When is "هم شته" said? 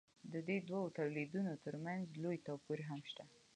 2.89-3.23